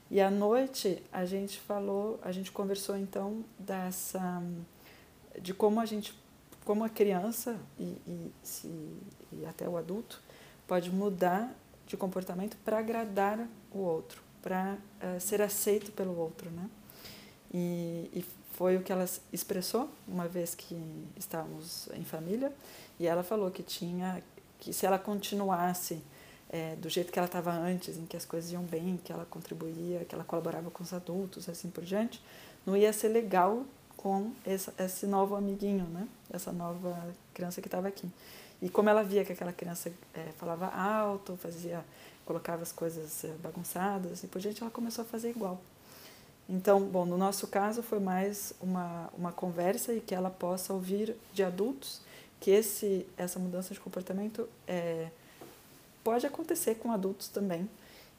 E 0.09 0.21
à 0.21 0.29
noite 0.29 1.01
a 1.11 1.25
gente 1.25 1.59
falou, 1.59 2.19
a 2.21 2.31
gente 2.31 2.51
conversou 2.51 2.95
então 2.95 3.43
dessa 3.57 4.41
de 5.41 5.53
como 5.53 5.79
a 5.79 5.85
gente, 5.85 6.13
como 6.63 6.83
a 6.83 6.89
criança 6.89 7.57
e, 7.79 7.83
e, 8.07 8.31
se, 8.43 8.67
e 9.31 9.45
até 9.45 9.67
o 9.67 9.77
adulto 9.77 10.21
pode 10.67 10.89
mudar 10.91 11.53
de 11.87 11.97
comportamento 11.97 12.57
para 12.63 12.79
agradar 12.79 13.47
o 13.71 13.79
outro, 13.79 14.21
para 14.41 14.77
uh, 15.01 15.19
ser 15.19 15.41
aceito 15.41 15.91
pelo 15.91 16.17
outro, 16.17 16.49
né? 16.49 16.69
E, 17.53 18.09
e, 18.13 18.25
foi 18.55 18.77
o 18.77 18.81
que 18.81 18.89
ela 18.89 19.05
expressou 19.33 19.89
uma 20.07 20.29
vez 20.29 20.55
que 20.55 20.81
estávamos 21.17 21.89
em 21.93 22.05
família 22.05 22.53
e 22.97 23.05
ela 23.05 23.21
falou 23.21 23.51
que 23.51 23.61
tinha 23.61 24.23
que 24.59 24.71
se 24.71 24.85
ela 24.85 24.97
continuasse 24.97 26.01
é, 26.49 26.75
do 26.75 26.89
jeito 26.89 27.11
que 27.11 27.19
ela 27.19 27.25
estava 27.25 27.51
antes, 27.51 27.97
em 27.97 28.05
que 28.05 28.15
as 28.15 28.25
coisas 28.25 28.51
iam 28.51 28.63
bem, 28.63 28.99
que 29.03 29.11
ela 29.11 29.25
contribuía, 29.25 30.05
que 30.05 30.13
ela 30.13 30.23
colaborava 30.23 30.69
com 30.71 30.83
os 30.83 30.93
adultos, 30.93 31.49
assim 31.49 31.69
por 31.69 31.83
diante, 31.83 32.21
não 32.65 32.75
ia 32.75 32.91
ser 32.93 33.09
legal 33.09 33.63
com 33.97 34.31
esse, 34.45 34.71
esse 34.77 35.07
novo 35.07 35.35
amiguinho, 35.35 35.85
né? 35.85 36.07
Essa 36.31 36.51
nova 36.51 36.95
criança 37.33 37.61
que 37.61 37.67
estava 37.67 37.87
aqui. 37.87 38.09
E 38.61 38.69
como 38.69 38.89
ela 38.89 39.03
via 39.03 39.25
que 39.25 39.33
aquela 39.33 39.51
criança 39.51 39.91
é, 40.13 40.31
falava 40.37 40.67
alto, 40.67 41.35
fazia, 41.37 41.83
colocava 42.25 42.61
as 42.61 42.71
coisas 42.71 43.23
é, 43.23 43.29
bagunçadas, 43.41 44.11
assim 44.11 44.27
por 44.27 44.39
diante, 44.39 44.61
ela 44.61 44.71
começou 44.71 45.03
a 45.03 45.05
fazer 45.05 45.29
igual. 45.29 45.59
Então, 46.47 46.81
bom, 46.81 47.05
no 47.05 47.17
nosso 47.17 47.47
caso 47.47 47.81
foi 47.81 47.99
mais 47.99 48.53
uma, 48.61 49.09
uma 49.17 49.31
conversa 49.31 49.93
e 49.93 49.99
que 49.99 50.13
ela 50.13 50.29
possa 50.29 50.73
ouvir 50.73 51.15
de 51.33 51.43
adultos 51.43 52.01
que 52.39 52.51
esse, 52.51 53.07
essa 53.17 53.39
mudança 53.39 53.73
de 53.73 53.79
comportamento 53.79 54.47
é, 54.67 55.07
pode 56.05 56.27
acontecer 56.27 56.75
com 56.75 56.91
adultos 56.91 57.27
também. 57.27 57.67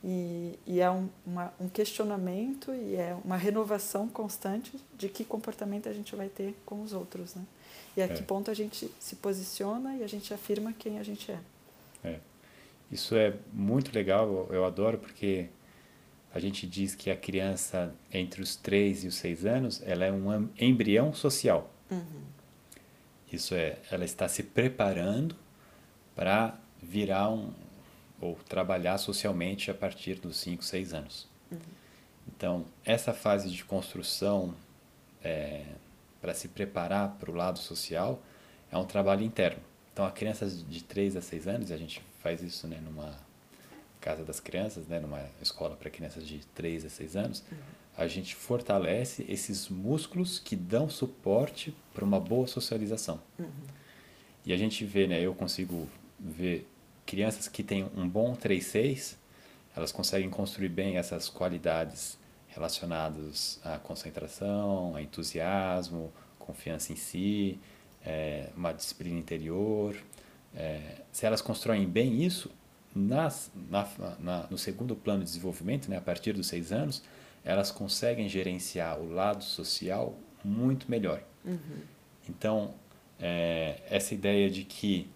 E, 0.04 0.58
e 0.66 0.80
é 0.80 0.90
um, 0.90 1.08
uma, 1.24 1.54
um 1.58 1.68
questionamento 1.68 2.74
e 2.74 2.96
é 2.96 3.16
uma 3.24 3.36
renovação 3.36 4.08
constante 4.08 4.76
de 4.98 5.08
que 5.08 5.24
comportamento 5.24 5.88
a 5.88 5.92
gente 5.92 6.14
vai 6.14 6.28
ter 6.28 6.54
com 6.66 6.82
os 6.82 6.92
outros, 6.92 7.34
né? 7.34 7.42
E 7.96 8.02
a 8.02 8.04
é. 8.04 8.08
que 8.08 8.22
ponto 8.22 8.50
a 8.50 8.54
gente 8.54 8.90
se 8.98 9.16
posiciona 9.16 9.96
e 9.96 10.02
a 10.02 10.06
gente 10.06 10.34
afirma 10.34 10.72
quem 10.72 10.98
a 10.98 11.02
gente 11.02 11.30
é. 11.30 11.38
É. 12.04 12.20
Isso 12.90 13.14
é 13.16 13.34
muito 13.52 13.94
legal, 13.94 14.48
eu 14.50 14.64
adoro, 14.64 14.98
porque 14.98 15.48
a 16.34 16.38
gente 16.38 16.66
diz 16.66 16.94
que 16.94 17.10
a 17.10 17.16
criança 17.16 17.94
entre 18.12 18.42
os 18.42 18.54
3 18.56 19.04
e 19.04 19.08
os 19.08 19.14
6 19.14 19.46
anos, 19.46 19.82
ela 19.84 20.04
é 20.04 20.12
um 20.12 20.48
embrião 20.58 21.14
social. 21.14 21.70
Uhum. 21.90 22.22
Isso 23.32 23.54
é, 23.54 23.78
ela 23.90 24.04
está 24.04 24.28
se 24.28 24.42
preparando 24.42 25.34
para 26.14 26.58
virar 26.82 27.30
um 27.30 27.52
ou 28.20 28.34
trabalhar 28.48 28.98
socialmente 28.98 29.70
a 29.70 29.74
partir 29.74 30.14
dos 30.16 30.36
5, 30.38 30.64
6 30.64 30.94
anos. 30.94 31.28
Uhum. 31.50 31.58
Então, 32.28 32.64
essa 32.84 33.12
fase 33.12 33.50
de 33.50 33.64
construção 33.64 34.54
é, 35.22 35.64
para 36.20 36.34
se 36.34 36.48
preparar 36.48 37.16
para 37.18 37.30
o 37.30 37.34
lado 37.34 37.58
social 37.58 38.22
é 38.70 38.76
um 38.76 38.84
trabalho 38.84 39.22
interno. 39.22 39.62
Então, 39.92 40.04
a 40.04 40.10
criança 40.10 40.46
de 40.46 40.82
3 40.82 41.16
a 41.16 41.22
6 41.22 41.48
anos, 41.48 41.70
a 41.70 41.76
gente 41.76 42.02
faz 42.22 42.42
isso 42.42 42.66
né, 42.66 42.78
numa 42.82 43.14
Casa 44.00 44.24
das 44.24 44.38
Crianças, 44.38 44.86
né, 44.86 45.00
numa 45.00 45.24
escola 45.42 45.74
para 45.74 45.90
crianças 45.90 46.26
de 46.26 46.38
3 46.54 46.84
a 46.84 46.88
6 46.88 47.16
anos, 47.16 47.44
uhum. 47.50 47.58
a 47.96 48.06
gente 48.06 48.36
fortalece 48.36 49.24
esses 49.28 49.68
músculos 49.68 50.38
que 50.38 50.54
dão 50.54 50.88
suporte 50.88 51.74
para 51.94 52.04
uma 52.04 52.20
boa 52.20 52.46
socialização. 52.46 53.20
Uhum. 53.38 53.50
E 54.44 54.52
a 54.52 54.56
gente 54.56 54.84
vê, 54.84 55.06
né, 55.06 55.20
eu 55.20 55.34
consigo 55.34 55.88
ver 56.20 56.68
crianças 57.06 57.48
que 57.48 57.62
têm 57.62 57.88
um 57.96 58.08
bom 58.08 58.34
3-6, 58.36 59.16
elas 59.74 59.92
conseguem 59.92 60.28
construir 60.28 60.68
bem 60.68 60.96
essas 60.96 61.28
qualidades 61.28 62.18
relacionadas 62.48 63.60
à 63.62 63.78
concentração, 63.78 64.96
a 64.96 65.02
entusiasmo, 65.02 66.12
confiança 66.38 66.92
em 66.92 66.96
si, 66.96 67.58
é, 68.04 68.48
uma 68.56 68.72
disciplina 68.72 69.18
interior. 69.18 69.96
É, 70.54 71.02
se 71.12 71.24
elas 71.26 71.40
constroem 71.40 71.86
bem 71.86 72.24
isso, 72.24 72.50
nas, 72.94 73.50
na, 73.68 73.86
na, 74.18 74.46
no 74.50 74.56
segundo 74.56 74.96
plano 74.96 75.20
de 75.20 75.26
desenvolvimento, 75.26 75.88
né, 75.88 75.98
a 75.98 76.00
partir 76.00 76.32
dos 76.32 76.46
seis 76.46 76.72
anos, 76.72 77.02
elas 77.44 77.70
conseguem 77.70 78.28
gerenciar 78.28 78.98
o 78.98 79.12
lado 79.12 79.44
social 79.44 80.18
muito 80.42 80.90
melhor. 80.90 81.22
Uhum. 81.44 81.82
Então, 82.28 82.74
é, 83.20 83.82
essa 83.90 84.14
ideia 84.14 84.50
de 84.50 84.64
que 84.64 85.08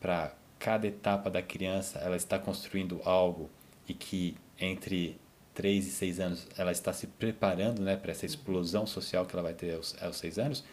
para 0.00 0.32
cada 0.64 0.86
etapa 0.86 1.28
da 1.28 1.42
criança 1.42 1.98
ela 1.98 2.16
está 2.16 2.38
construindo 2.38 2.98
algo 3.04 3.50
e 3.86 3.92
que 3.92 4.34
entre 4.58 5.20
3 5.52 5.86
e 5.86 5.90
6 5.90 6.20
anos 6.20 6.48
ela 6.56 6.72
está 6.72 6.90
se 6.90 7.06
preparando 7.06 7.82
né, 7.82 7.98
para 7.98 8.12
essa 8.12 8.24
explosão 8.24 8.86
social 8.86 9.26
que 9.26 9.34
ela 9.34 9.42
vai 9.42 9.52
ter 9.52 9.74
aos, 9.74 9.94
aos 10.02 10.16
6 10.16 10.38
anos, 10.38 10.64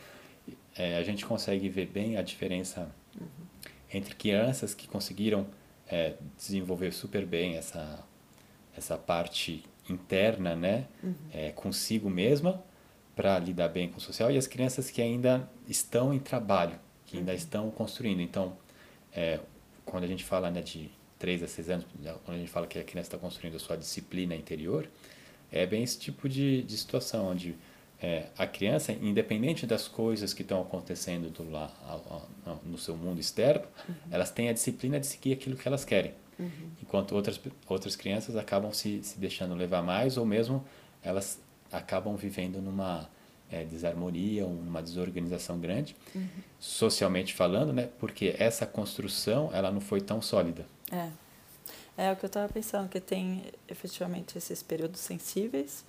é, 0.77 0.95
a 0.95 1.03
gente 1.03 1.25
consegue 1.25 1.67
ver 1.67 1.87
bem 1.87 2.15
a 2.15 2.21
diferença 2.21 2.89
uhum. 3.19 3.27
entre 3.93 4.15
crianças 4.15 4.73
que 4.73 4.87
conseguiram 4.87 5.45
é, 5.85 6.13
desenvolver 6.37 6.93
super 6.93 7.25
bem 7.25 7.57
essa, 7.57 7.99
essa 8.77 8.97
parte 8.97 9.61
interna, 9.89 10.55
né, 10.55 10.87
uhum. 11.03 11.13
é, 11.33 11.51
consigo 11.51 12.09
mesma, 12.09 12.63
para 13.13 13.37
lidar 13.39 13.67
bem 13.67 13.89
com 13.89 13.97
o 13.97 14.01
social, 14.01 14.31
e 14.31 14.37
as 14.37 14.47
crianças 14.47 14.89
que 14.89 15.01
ainda 15.01 15.49
estão 15.67 16.13
em 16.13 16.19
trabalho, 16.19 16.79
que 17.05 17.17
ainda 17.17 17.33
uhum. 17.33 17.37
estão 17.37 17.71
construindo. 17.71 18.21
Então, 18.21 18.55
é, 19.11 19.41
quando 19.85 20.03
a 20.03 20.07
gente 20.07 20.23
fala 20.23 20.49
né, 20.49 20.61
de 20.61 20.89
3 21.19 21.43
a 21.43 21.47
6 21.47 21.69
anos, 21.69 21.85
quando 22.25 22.37
a 22.37 22.39
gente 22.39 22.51
fala 22.51 22.67
que 22.67 22.79
a 22.79 22.83
criança 22.83 23.07
está 23.07 23.17
construindo 23.17 23.55
a 23.55 23.59
sua 23.59 23.77
disciplina 23.77 24.35
interior, 24.35 24.89
é 25.51 25.65
bem 25.65 25.83
esse 25.83 25.99
tipo 25.99 26.29
de, 26.29 26.63
de 26.63 26.77
situação, 26.77 27.27
onde 27.27 27.55
é, 28.01 28.27
a 28.37 28.47
criança, 28.47 28.91
independente 28.93 29.67
das 29.67 29.87
coisas 29.87 30.33
que 30.33 30.41
estão 30.41 30.61
acontecendo 30.61 31.29
do 31.29 31.49
lá, 31.49 31.71
no 32.65 32.77
seu 32.77 32.97
mundo 32.97 33.19
externo, 33.19 33.65
uhum. 33.87 33.95
elas 34.09 34.31
têm 34.31 34.49
a 34.49 34.53
disciplina 34.53 34.99
de 34.99 35.05
seguir 35.05 35.33
aquilo 35.33 35.55
que 35.55 35.67
elas 35.67 35.85
querem. 35.85 36.13
Uhum. 36.39 36.71
Enquanto 36.81 37.13
outras, 37.13 37.39
outras 37.67 37.95
crianças 37.95 38.35
acabam 38.35 38.73
se, 38.73 39.03
se 39.03 39.19
deixando 39.19 39.53
levar 39.53 39.83
mais, 39.83 40.17
ou 40.17 40.25
mesmo 40.25 40.65
elas 41.03 41.39
acabam 41.71 42.15
vivendo 42.15 42.59
numa 42.59 43.07
é, 43.51 43.65
desarmonia, 43.65 44.45
numa 44.45 44.81
desorganização 44.81 45.59
grande, 45.59 45.95
uhum. 46.15 46.27
socialmente 46.59 47.33
falando, 47.33 47.73
né? 47.73 47.89
porque 47.99 48.35
essa 48.39 48.65
construção 48.65 49.49
ela 49.53 49.71
não 49.71 49.81
foi 49.81 49.99
tão 49.99 50.21
sólida. 50.21 50.65
É, 50.91 51.09
é 51.97 52.11
o 52.11 52.15
que 52.15 52.25
eu 52.25 52.27
estava 52.27 52.51
pensando, 52.51 52.89
que 52.89 52.99
tem 52.99 53.43
efetivamente 53.67 54.37
esses 54.37 54.63
períodos 54.63 55.01
sensíveis, 55.01 55.83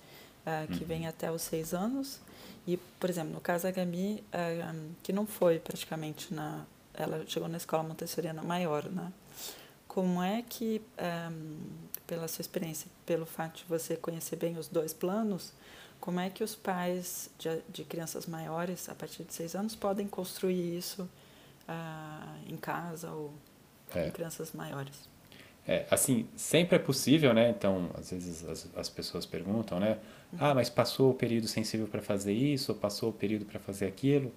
uh, 0.45 0.67
que 0.67 0.81
uhum. 0.81 0.87
vem 0.87 1.07
até 1.07 1.31
os 1.31 1.41
seis 1.41 1.73
anos. 1.73 2.19
E, 2.67 2.77
por 2.99 3.09
exemplo, 3.09 3.33
no 3.33 3.41
caso 3.41 3.63
da 3.63 3.71
Gami, 3.71 4.23
uh, 4.33 4.91
que 5.01 5.11
não 5.11 5.25
foi 5.25 5.59
praticamente 5.59 6.33
na. 6.33 6.65
Ela 6.93 7.23
chegou 7.25 7.49
na 7.49 7.57
escola 7.57 7.83
montessoriana 7.83 8.43
maior, 8.43 8.85
né? 8.85 9.11
Como 9.87 10.21
é 10.21 10.43
que, 10.47 10.79
um, 10.79 10.83
eh, 10.97 11.31
pela 12.05 12.27
sua 12.27 12.41
experiência, 12.41 12.87
pelo 13.05 13.25
fato 13.25 13.57
de 13.57 13.65
você 13.65 13.95
conhecer 13.95 14.35
bem 14.35 14.57
os 14.57 14.67
dois 14.67 14.93
planos, 14.93 15.53
como 16.03 16.19
é 16.19 16.29
que 16.29 16.43
os 16.43 16.53
pais 16.53 17.29
de, 17.39 17.61
de 17.69 17.85
crianças 17.85 18.25
maiores, 18.25 18.89
a 18.89 18.93
partir 18.93 19.23
de 19.23 19.33
seis 19.33 19.55
anos, 19.55 19.73
podem 19.73 20.05
construir 20.05 20.77
isso 20.77 21.03
uh, 21.03 22.39
em 22.45 22.57
casa 22.57 23.09
ou 23.09 23.33
é. 23.95 24.07
em 24.07 24.11
crianças 24.11 24.51
maiores? 24.51 25.07
É, 25.65 25.85
assim, 25.89 26.27
sempre 26.35 26.75
é 26.75 26.79
possível, 26.79 27.33
né? 27.33 27.49
Então, 27.51 27.89
às 27.93 28.11
vezes 28.11 28.43
as, 28.43 28.67
as 28.75 28.89
pessoas 28.89 29.25
perguntam, 29.25 29.79
né? 29.79 29.97
Ah, 30.37 30.53
mas 30.53 30.69
passou 30.69 31.11
o 31.11 31.13
período 31.13 31.47
sensível 31.47 31.87
para 31.87 32.01
fazer 32.01 32.33
isso, 32.33 32.73
ou 32.73 32.77
passou 32.77 33.11
o 33.11 33.13
período 33.13 33.45
para 33.45 33.61
fazer 33.61 33.85
aquilo. 33.85 34.29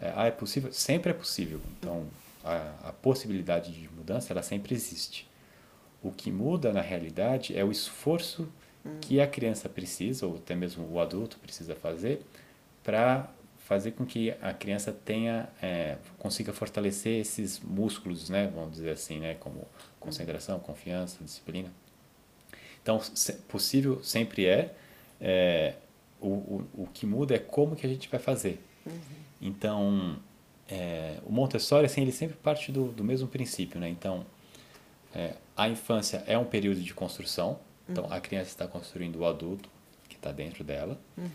É, 0.00 0.12
ah, 0.16 0.26
é 0.26 0.32
possível? 0.32 0.72
Sempre 0.72 1.12
é 1.12 1.14
possível. 1.14 1.60
Então, 1.78 2.08
a, 2.42 2.88
a 2.88 2.92
possibilidade 2.92 3.70
de 3.70 3.88
mudança, 3.94 4.32
ela 4.32 4.42
sempre 4.42 4.74
existe. 4.74 5.30
O 6.02 6.10
que 6.10 6.32
muda 6.32 6.72
na 6.72 6.80
realidade 6.80 7.56
é 7.56 7.64
o 7.64 7.70
esforço 7.70 8.48
que 9.00 9.20
a 9.20 9.26
criança 9.26 9.68
precisa, 9.68 10.26
ou 10.26 10.36
até 10.36 10.54
mesmo 10.54 10.86
o 10.90 11.00
adulto 11.00 11.38
precisa 11.38 11.74
fazer, 11.74 12.20
para 12.82 13.30
fazer 13.58 13.92
com 13.92 14.04
que 14.04 14.32
a 14.42 14.52
criança 14.52 14.92
tenha 14.92 15.48
é, 15.62 15.96
consiga 16.18 16.52
fortalecer 16.52 17.20
esses 17.20 17.60
músculos, 17.60 18.28
né, 18.28 18.50
vamos 18.54 18.72
dizer 18.72 18.90
assim, 18.90 19.20
né, 19.20 19.34
como 19.34 19.66
concentração, 20.00 20.58
confiança, 20.58 21.22
disciplina. 21.22 21.70
Então, 22.82 23.00
possível 23.48 24.02
sempre 24.02 24.46
é, 24.46 24.74
é 25.20 25.74
o, 26.20 26.28
o, 26.28 26.68
o 26.74 26.88
que 26.92 27.06
muda 27.06 27.34
é 27.34 27.38
como 27.38 27.76
que 27.76 27.86
a 27.86 27.88
gente 27.88 28.08
vai 28.08 28.18
fazer. 28.18 28.60
Uhum. 28.84 28.92
Então, 29.40 30.18
é, 30.68 31.18
o 31.24 31.32
Montessori, 31.32 31.86
assim, 31.86 32.02
ele 32.02 32.12
sempre 32.12 32.36
parte 32.36 32.72
do, 32.72 32.88
do 32.88 33.04
mesmo 33.04 33.28
princípio, 33.28 33.78
né? 33.78 33.88
Então, 33.88 34.26
é, 35.14 35.34
a 35.56 35.68
infância 35.68 36.24
é 36.26 36.36
um 36.36 36.44
período 36.44 36.80
de 36.80 36.92
construção, 36.94 37.58
então 37.88 38.04
uhum. 38.04 38.12
a 38.12 38.20
criança 38.20 38.48
está 38.48 38.66
construindo 38.66 39.16
o 39.16 39.26
adulto 39.26 39.68
que 40.08 40.16
está 40.16 40.32
dentro 40.32 40.62
dela. 40.64 40.98
Uhum. 41.16 41.28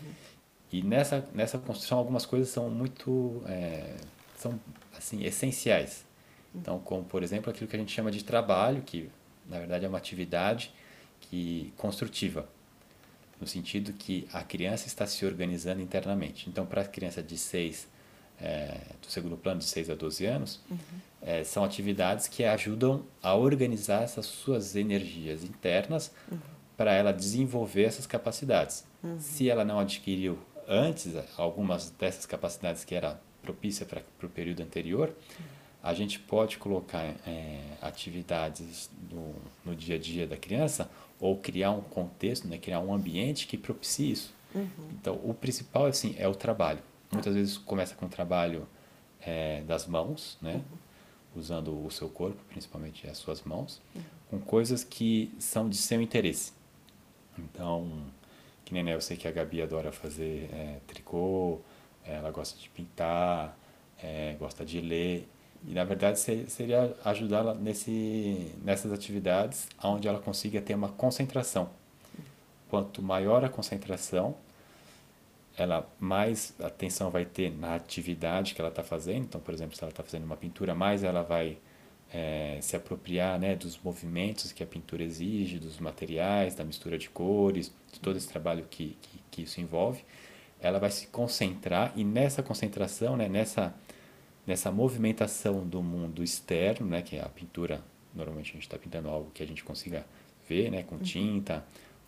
E 0.70 0.82
nessa, 0.82 1.26
nessa 1.34 1.58
construção 1.58 1.98
algumas 1.98 2.26
coisas 2.26 2.48
são 2.48 2.68
muito 2.68 3.42
é, 3.46 3.96
são 4.36 4.58
assim 4.96 5.24
essenciais. 5.24 6.04
Então, 6.54 6.78
como 6.78 7.04
por 7.04 7.22
exemplo 7.22 7.50
aquilo 7.50 7.68
que 7.68 7.76
a 7.76 7.78
gente 7.78 7.92
chama 7.92 8.10
de 8.10 8.24
trabalho, 8.24 8.82
que 8.82 9.10
na 9.46 9.58
verdade 9.58 9.84
é 9.84 9.88
uma 9.88 9.98
atividade 9.98 10.72
que 11.20 11.72
construtiva, 11.76 12.48
no 13.40 13.46
sentido 13.46 13.92
que 13.92 14.28
a 14.32 14.42
criança 14.42 14.86
está 14.86 15.06
se 15.06 15.24
organizando 15.24 15.80
internamente. 15.80 16.48
Então, 16.48 16.66
para 16.66 16.82
a 16.82 16.84
criança 16.84 17.22
de 17.22 17.36
6 17.36 17.88
é, 18.40 18.80
do 19.00 19.10
segundo 19.10 19.36
plano 19.36 19.60
de 19.60 19.66
6 19.66 19.90
a 19.90 19.94
12 19.94 20.26
anos, 20.26 20.60
uhum. 20.70 20.78
É, 21.22 21.42
são 21.44 21.64
atividades 21.64 22.28
que 22.28 22.44
ajudam 22.44 23.04
a 23.22 23.34
organizar 23.34 24.02
essas 24.02 24.26
suas 24.26 24.76
energias 24.76 25.42
internas 25.42 26.12
uhum. 26.30 26.38
para 26.76 26.92
ela 26.92 27.12
desenvolver 27.12 27.84
essas 27.84 28.06
capacidades. 28.06 28.84
Uhum. 29.02 29.18
Se 29.18 29.48
ela 29.48 29.64
não 29.64 29.78
adquiriu 29.78 30.38
antes 30.66 31.14
algumas 31.36 31.90
dessas 31.90 32.26
capacidades 32.26 32.84
que 32.84 32.94
era 32.94 33.20
propícia 33.42 33.86
para 33.86 34.02
o 34.22 34.28
período 34.28 34.62
anterior, 34.62 35.14
a 35.82 35.94
gente 35.94 36.18
pode 36.18 36.58
colocar 36.58 37.14
é, 37.26 37.60
atividades 37.80 38.90
no, 39.10 39.34
no 39.64 39.74
dia 39.74 39.96
a 39.96 39.98
dia 39.98 40.26
da 40.26 40.36
criança 40.36 40.90
ou 41.20 41.36
criar 41.38 41.70
um 41.70 41.80
contexto, 41.80 42.46
né, 42.46 42.58
criar 42.58 42.80
um 42.80 42.92
ambiente 42.92 43.46
que 43.46 43.56
propicie 43.56 44.12
isso. 44.12 44.34
Uhum. 44.54 44.68
Então, 44.92 45.20
o 45.22 45.32
principal 45.32 45.86
assim, 45.86 46.14
é 46.18 46.28
o 46.28 46.34
trabalho. 46.34 46.80
Muitas 47.10 47.34
vezes 47.34 47.56
começa 47.56 47.94
com 47.94 48.06
o 48.06 48.08
trabalho 48.08 48.66
é, 49.20 49.62
das 49.62 49.86
mãos, 49.86 50.36
né? 50.40 50.54
Uhum. 50.54 50.77
Usando 51.34 51.84
o 51.84 51.90
seu 51.90 52.08
corpo, 52.08 52.38
principalmente 52.48 53.06
as 53.06 53.18
suas 53.18 53.42
mãos, 53.42 53.80
uhum. 53.94 54.02
com 54.30 54.40
coisas 54.40 54.82
que 54.82 55.32
são 55.38 55.68
de 55.68 55.76
seu 55.76 56.00
interesse. 56.00 56.52
Então, 57.38 58.02
que 58.64 58.74
nem 58.74 58.82
né, 58.82 58.94
eu 58.94 59.00
sei 59.00 59.16
que 59.16 59.26
a 59.26 59.30
Gabi 59.30 59.62
adora 59.62 59.92
fazer 59.92 60.50
é, 60.52 60.78
tricô, 60.86 61.60
ela 62.04 62.30
gosta 62.30 62.58
de 62.58 62.68
pintar, 62.68 63.56
é, 64.02 64.36
gosta 64.38 64.64
de 64.64 64.80
ler. 64.80 65.28
E 65.66 65.72
na 65.72 65.84
verdade 65.84 66.18
seria 66.18 66.94
ajudá-la 67.04 67.54
nesse, 67.54 68.52
nessas 68.62 68.92
atividades 68.92 69.68
onde 69.82 70.06
ela 70.06 70.20
consiga 70.20 70.60
ter 70.60 70.74
uma 70.74 70.88
concentração. 70.88 71.70
Quanto 72.68 73.02
maior 73.02 73.44
a 73.44 73.48
concentração, 73.48 74.36
ela 75.58 75.90
mais 75.98 76.54
atenção 76.60 77.10
vai 77.10 77.24
ter 77.24 77.50
na 77.50 77.74
atividade 77.74 78.54
que 78.54 78.60
ela 78.60 78.70
está 78.70 78.84
fazendo. 78.84 79.24
Então, 79.24 79.40
por 79.40 79.52
exemplo, 79.52 79.76
se 79.76 79.82
ela 79.82 79.90
está 79.90 80.04
fazendo 80.04 80.24
uma 80.24 80.36
pintura, 80.36 80.74
mais 80.74 81.02
ela 81.02 81.22
vai 81.22 81.58
é, 82.12 82.58
se 82.62 82.76
apropriar 82.76 83.38
né, 83.40 83.56
dos 83.56 83.76
movimentos 83.82 84.52
que 84.52 84.62
a 84.62 84.66
pintura 84.66 85.02
exige, 85.02 85.58
dos 85.58 85.80
materiais, 85.80 86.54
da 86.54 86.64
mistura 86.64 86.96
de 86.96 87.10
cores, 87.10 87.74
de 87.92 87.98
todo 87.98 88.16
esse 88.16 88.28
trabalho 88.28 88.64
que, 88.70 88.96
que, 89.02 89.20
que 89.30 89.42
isso 89.42 89.60
envolve. 89.60 90.04
Ela 90.60 90.78
vai 90.78 90.90
se 90.90 91.08
concentrar 91.08 91.92
e 91.96 92.04
nessa 92.04 92.42
concentração, 92.42 93.16
né, 93.16 93.28
nessa 93.28 93.74
nessa 94.46 94.72
movimentação 94.72 95.68
do 95.68 95.82
mundo 95.82 96.24
externo, 96.24 96.86
né, 96.86 97.02
que 97.02 97.16
é 97.16 97.20
a 97.20 97.28
pintura, 97.28 97.84
normalmente 98.14 98.48
a 98.48 98.54
gente 98.54 98.62
está 98.62 98.78
pintando 98.78 99.06
algo 99.10 99.30
que 99.30 99.42
a 99.42 99.46
gente 99.46 99.62
consiga 99.62 100.06
ver, 100.48 100.70
né, 100.70 100.82
com 100.84 100.94
uhum. 100.94 101.02
tinta, 101.02 101.62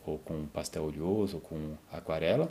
ou 0.06 0.18
com 0.18 0.46
pastel 0.46 0.84
oleoso, 0.84 1.36
ou 1.36 1.40
com 1.42 1.76
aquarela, 1.92 2.50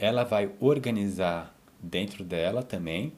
ela 0.00 0.24
vai 0.24 0.50
organizar 0.58 1.54
dentro 1.78 2.24
dela 2.24 2.62
também, 2.62 3.12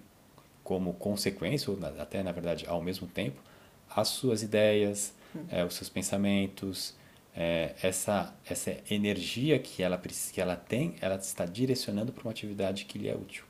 como 0.65 0.93
consequência, 0.95 1.73
ou 1.73 1.79
até 1.99 2.23
na 2.23 2.33
verdade 2.33 2.67
ao 2.67 2.83
mesmo 2.83 3.07
tempo, 3.07 3.41
as 3.89 4.09
suas 4.09 4.43
ideias, 4.43 5.15
uhum. 5.35 5.47
é, 5.51 5.65
os 5.65 5.75
seus 5.75 5.89
pensamentos, 5.89 6.95
é, 7.35 7.75
essa, 7.83 8.35
essa 8.45 8.77
energia 8.91 9.59
que 9.59 9.83
ela, 9.83 9.99
que 9.99 10.41
ela 10.41 10.57
tem, 10.57 10.97
ela 11.01 11.17
está 11.17 11.47
direcionando 11.47 12.13
para 12.13 12.23
uma 12.25 12.31
atividade 12.31 12.85
que 12.85 12.99
lhe 12.99 13.09
é 13.09 13.15
útil. 13.15 13.45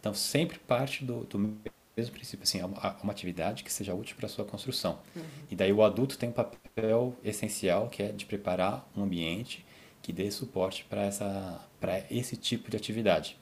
Então, 0.00 0.14
sempre 0.14 0.56
parte 0.60 1.04
do, 1.04 1.24
do 1.24 1.36
mesmo 1.36 2.12
princípio, 2.12 2.44
assim, 2.44 2.62
uma, 2.62 2.96
uma 3.02 3.12
atividade 3.12 3.64
que 3.64 3.72
seja 3.72 3.92
útil 3.92 4.14
para 4.16 4.26
a 4.26 4.28
sua 4.28 4.44
construção. 4.44 5.00
Uhum. 5.16 5.22
E 5.50 5.56
daí 5.56 5.72
o 5.72 5.82
adulto 5.82 6.16
tem 6.16 6.28
um 6.28 6.32
papel 6.32 7.16
essencial, 7.24 7.88
que 7.88 8.04
é 8.04 8.12
de 8.12 8.24
preparar 8.24 8.88
um 8.96 9.02
ambiente 9.02 9.65
que 10.06 10.12
dê 10.12 10.30
suporte 10.30 10.84
para 10.84 11.02
essa 11.02 11.60
para 11.80 11.98
esse 12.08 12.36
tipo 12.36 12.70
de 12.70 12.76
atividade. 12.76 13.36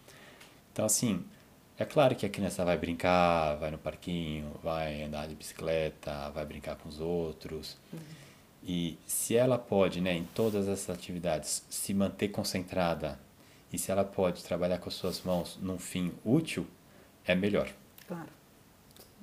Então, 0.73 0.87
assim, 0.87 1.23
é 1.76 1.85
claro 1.85 2.16
que 2.16 2.25
a 2.25 2.28
criança 2.30 2.64
vai 2.64 2.78
brincar, 2.78 3.56
vai 3.56 3.71
no 3.71 3.76
parquinho, 3.76 4.50
vai 4.62 5.02
andar 5.02 5.28
de 5.28 5.35
bicicleta, 5.35 6.30
vai 6.30 6.47
brincar 6.47 6.76
com 6.76 6.88
os 6.88 7.00
outros. 7.00 7.76
Uhum. 7.92 7.99
E 8.62 8.99
se 9.06 9.37
ela 9.37 9.59
pode, 9.59 10.00
né, 10.00 10.14
em 10.14 10.25
todas 10.25 10.66
essas 10.66 10.88
atividades, 10.88 11.66
se 11.68 11.92
manter 11.92 12.28
concentrada 12.28 13.21
e 13.71 13.78
se 13.78 13.90
ela 13.90 14.02
pode 14.02 14.42
trabalhar 14.42 14.78
com 14.78 14.88
as 14.88 14.94
suas 14.94 15.21
mãos 15.21 15.59
num 15.61 15.78
fim 15.78 16.14
útil, 16.25 16.66
é 17.26 17.35
melhor. 17.35 17.71
Claro. 18.09 18.30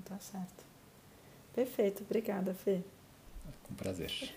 Tá 0.05 0.19
certo. 0.19 0.63
Perfeito. 1.55 2.03
Obrigada, 2.03 2.53
Fê. 2.53 2.81
Com 3.63 3.73
prazer. 3.73 4.31